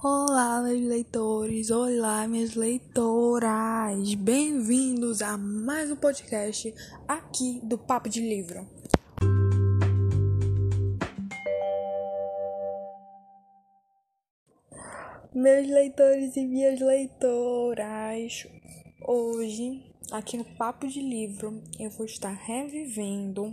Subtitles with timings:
[0.00, 6.72] Olá, meus leitores, olá, minhas leitoras, bem-vindos a mais um podcast
[7.08, 8.64] aqui do Papo de Livro.
[15.34, 18.46] Meus leitores e minhas leitoras,
[19.04, 23.52] hoje, aqui no Papo de Livro, eu vou estar revivendo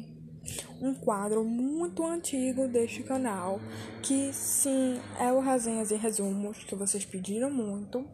[0.81, 3.59] um quadro muito antigo deste canal,
[4.01, 8.05] que sim é o Resenhas e Resumos, que vocês pediram muito.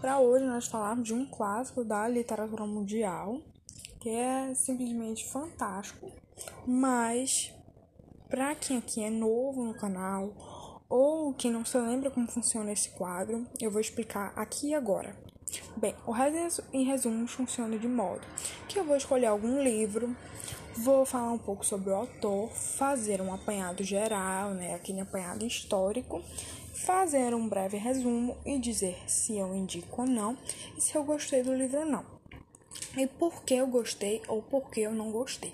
[0.00, 3.40] Para hoje nós falarmos de um clássico da literatura mundial,
[4.00, 6.10] que é simplesmente fantástico,
[6.66, 7.52] mas
[8.28, 12.90] para quem aqui é novo no canal ou quem não se lembra como funciona esse
[12.90, 15.29] quadro, eu vou explicar aqui e agora.
[15.76, 18.26] Bem, o Resenhas e Resumos funciona de modo
[18.68, 20.14] que eu vou escolher algum livro
[20.76, 26.22] Vou falar um pouco sobre o autor, fazer um apanhado geral, né, aquele apanhado histórico,
[26.72, 30.38] fazer um breve resumo e dizer se eu indico ou não
[30.78, 32.04] e se eu gostei do livro ou não.
[32.96, 35.52] E por que eu gostei ou por que eu não gostei.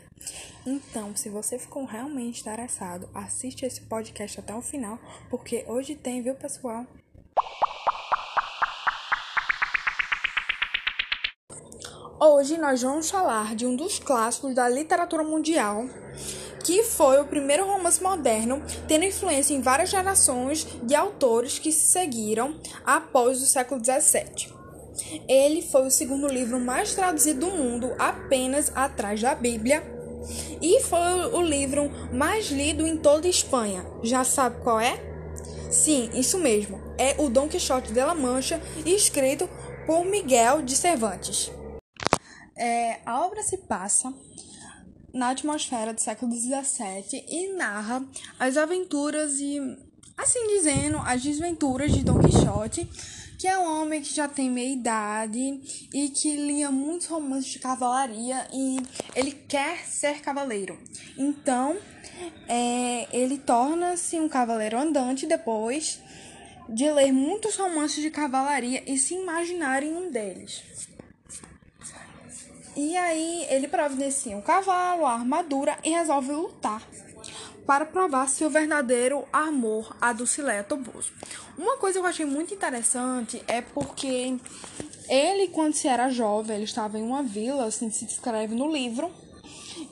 [0.67, 4.99] Então, se você ficou realmente interessado, assiste esse podcast até o final,
[5.31, 6.87] porque hoje tem, viu, pessoal?
[12.19, 15.85] Hoje nós vamos falar de um dos clássicos da literatura mundial,
[16.65, 21.91] que foi o primeiro romance moderno, tendo influência em várias gerações de autores que se
[21.91, 24.51] seguiram após o século XVII.
[25.29, 29.83] Ele foi o segundo livro mais traduzido do mundo, apenas atrás da Bíblia,
[30.63, 33.85] e foi o livro mais lido em toda a Espanha.
[34.03, 34.99] Já sabe qual é?
[35.71, 36.81] Sim, isso mesmo.
[36.97, 39.47] É o Dom Quixote de la Mancha, escrito
[39.87, 41.53] por Miguel de Cervantes.
[42.57, 44.13] É, a obra se passa
[45.13, 48.05] na atmosfera do século XVII e narra
[48.39, 49.59] as aventuras e,
[50.17, 52.89] assim dizendo, as desventuras de Don Quixote,
[53.39, 55.61] que é um homem que já tem meia idade
[55.93, 58.79] e que lia muitos romances de cavalaria e
[59.15, 60.79] ele quer ser cavaleiro.
[61.19, 61.77] Então,
[62.49, 66.01] é, ele torna-se um cavaleiro andante depois
[66.69, 70.63] de ler muitos romances de cavalaria e se imaginar em um deles.
[72.77, 76.83] E aí ele providencia um cavalo, a armadura e resolve lutar
[77.67, 81.11] para provar seu verdadeiro amor a Dulcileia Toboso.
[81.59, 84.37] Uma coisa que eu achei muito interessante é porque
[85.09, 89.11] ele, quando se era jovem, ele estava em uma vila, assim se descreve no livro,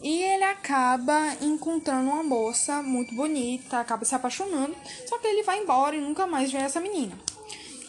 [0.03, 4.75] e ele acaba encontrando uma moça muito bonita, acaba se apaixonando,
[5.07, 7.19] só que ele vai embora e nunca mais vê essa menina.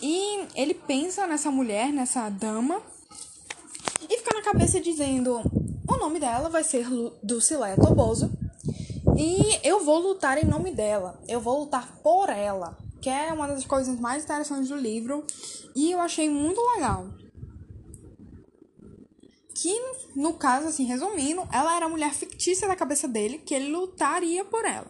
[0.01, 2.81] E ele pensa nessa mulher, nessa dama,
[4.45, 5.41] cabeça dizendo:
[5.89, 6.85] o nome dela vai ser
[7.23, 8.31] Dulcileia Toboso
[9.17, 13.47] e eu vou lutar em nome dela, eu vou lutar por ela, que é uma
[13.47, 15.25] das coisas mais interessantes do livro
[15.75, 17.07] e eu achei muito legal.
[19.55, 19.73] Que,
[20.15, 24.43] no caso, assim, resumindo, ela era a mulher fictícia da cabeça dele, que ele lutaria
[24.43, 24.85] por ela.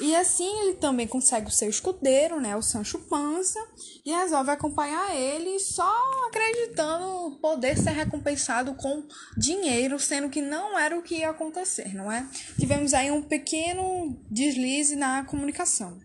[0.00, 3.60] E assim ele também consegue o seu escudeiro, né, o Sancho Panza,
[4.04, 10.98] e resolve acompanhar ele só acreditando poder ser recompensado com dinheiro, sendo que não era
[10.98, 12.28] o que ia acontecer, não é?
[12.58, 15.98] Tivemos aí um pequeno deslize na comunicação.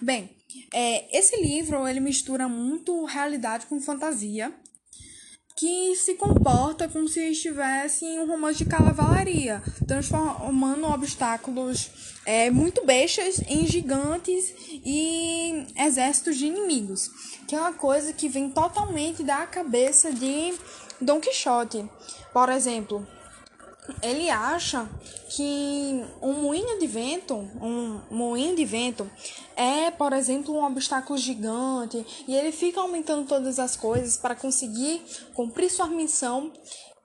[0.00, 0.34] Bem,
[0.72, 4.54] é, esse livro ele mistura muito realidade com fantasia
[5.60, 11.90] que se comporta como se estivesse em um romance de cavalaria, transformando obstáculos
[12.24, 17.10] é, muito bestas em gigantes e exércitos de inimigos,
[17.46, 20.54] que é uma coisa que vem totalmente da cabeça de
[20.98, 21.84] Don Quixote.
[22.32, 23.06] Por exemplo,
[24.02, 24.88] ele acha
[25.28, 29.10] que um moinho de vento, um moinho de vento
[29.56, 35.02] é, por exemplo, um obstáculo gigante e ele fica aumentando todas as coisas para conseguir
[35.34, 36.52] cumprir sua missão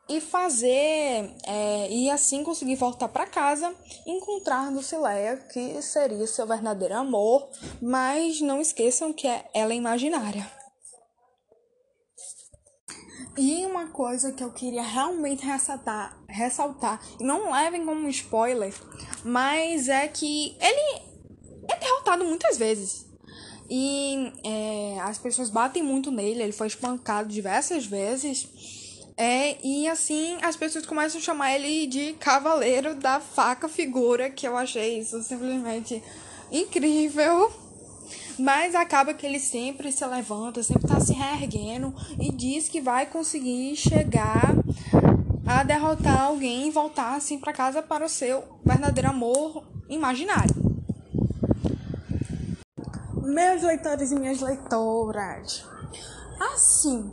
[0.08, 3.74] e fazer é, e assim conseguir voltar para casa,
[4.06, 7.50] encontrar Dulcileia, que seria seu verdadeiro amor,
[7.82, 10.50] mas não esqueçam que é ela é imaginária.
[13.38, 18.74] E uma coisa que eu queria realmente ressaltar, ressaltar, e não levem como spoiler,
[19.26, 21.02] mas é que ele
[21.70, 23.06] é derrotado muitas vezes.
[23.70, 28.48] E é, as pessoas batem muito nele, ele foi espancado diversas vezes.
[29.18, 34.48] É, e assim as pessoas começam a chamar ele de Cavaleiro da Faca Figura, que
[34.48, 36.02] eu achei isso simplesmente
[36.52, 37.52] incrível.
[38.38, 43.06] Mas acaba que ele sempre se levanta, sempre tá se reerguendo e diz que vai
[43.06, 44.56] conseguir chegar
[45.46, 50.56] a derrotar alguém e voltar assim para casa para o seu verdadeiro amor imaginário.
[53.22, 55.66] Meus leitores e minhas leitoras.
[56.54, 57.12] Assim,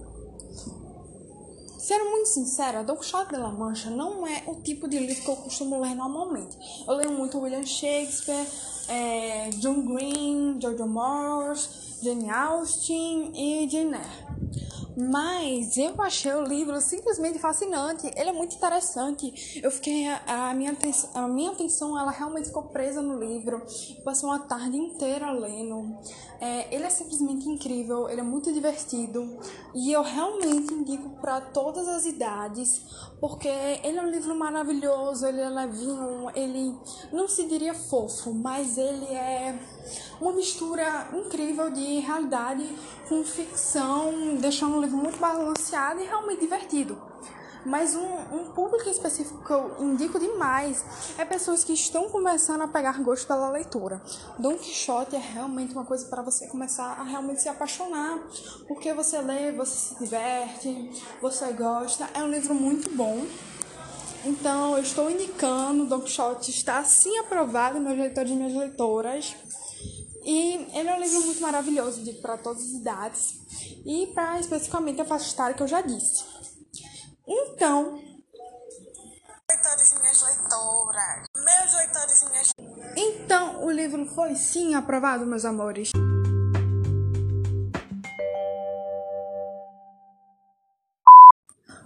[1.83, 5.29] Sendo muito sincera, Don Quixote de la Mancha não é o tipo de livro que
[5.29, 6.57] eu costumo ler normalmente.
[6.87, 8.47] Eu leio muito William Shakespeare,
[8.89, 14.42] é, John Green, Jojo Morris, Jane Austen e Jane Eyre.
[14.97, 18.11] Mas eu achei o livro simplesmente fascinante.
[18.15, 19.61] Ele é muito interessante.
[19.63, 23.63] Eu fiquei a, minha atenção, a minha atenção ela realmente ficou presa no livro.
[23.97, 25.97] Eu passei uma tarde inteira lendo.
[26.41, 28.09] É, ele é simplesmente incrível.
[28.09, 29.39] Ele é muito divertido
[29.75, 32.85] e eu realmente indico para todas as idades,
[33.21, 35.27] porque ele é um livro maravilhoso.
[35.27, 36.31] Ele é levinho.
[36.35, 36.77] Ele
[37.13, 39.59] não se diria fofo, mas ele é
[40.21, 42.67] uma mistura incrível de realidade
[43.09, 47.13] com ficção, deixando o livro muito balanceado e realmente divertido.
[47.65, 50.85] Mas um, um público específico que eu indico demais
[51.17, 54.03] é pessoas que estão começando a pegar gosto pela leitura.
[54.39, 58.19] Don Quixote é realmente uma coisa para você começar a realmente se apaixonar,
[58.67, 62.09] porque você lê, você se diverte, você gosta.
[62.15, 63.25] É um livro muito bom.
[64.25, 69.35] Então, eu estou indicando, Don Quixote está sim aprovado, meus leitores e minhas leitoras.
[70.25, 73.35] E ele é um livro muito maravilhoso, para todas as idades
[73.85, 76.25] e para especificamente a faixa etária que eu já disse.
[77.27, 78.01] Então,
[79.51, 82.51] leitores e minhas leitoras, meus leitores e minhas
[82.97, 85.91] Então, o livro foi sim aprovado, meus amores.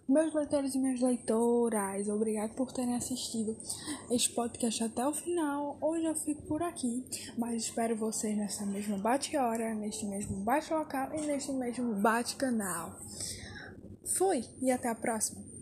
[0.08, 3.56] Meus leitores e minhas leitoras, obrigado por terem assistido
[4.08, 5.76] este podcast até o final.
[5.80, 7.04] Hoje eu fico por aqui,
[7.36, 12.96] mas espero vocês nessa mesma bate-hora, neste mesmo bate-local e neste mesmo bate-canal.
[14.16, 15.55] Fui e até a próxima!